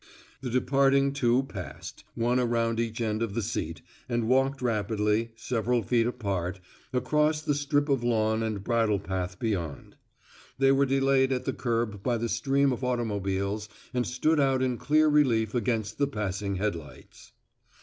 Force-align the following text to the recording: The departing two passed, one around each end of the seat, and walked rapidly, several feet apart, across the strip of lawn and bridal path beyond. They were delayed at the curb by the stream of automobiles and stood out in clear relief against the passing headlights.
The 0.41 0.49
departing 0.49 1.13
two 1.13 1.43
passed, 1.43 2.03
one 2.15 2.39
around 2.39 2.79
each 2.79 2.99
end 3.01 3.21
of 3.21 3.35
the 3.35 3.41
seat, 3.43 3.83
and 4.09 4.27
walked 4.27 4.59
rapidly, 4.59 5.29
several 5.35 5.83
feet 5.83 6.07
apart, 6.07 6.59
across 6.91 7.43
the 7.43 7.53
strip 7.53 7.87
of 7.87 8.03
lawn 8.03 8.41
and 8.41 8.63
bridal 8.63 8.97
path 8.97 9.37
beyond. 9.37 9.95
They 10.57 10.71
were 10.71 10.87
delayed 10.87 11.31
at 11.31 11.45
the 11.45 11.53
curb 11.53 12.01
by 12.01 12.17
the 12.17 12.29
stream 12.29 12.73
of 12.73 12.83
automobiles 12.83 13.69
and 13.93 14.07
stood 14.07 14.39
out 14.39 14.63
in 14.63 14.79
clear 14.79 15.07
relief 15.07 15.53
against 15.53 15.99
the 15.99 16.07
passing 16.07 16.55
headlights. 16.55 17.33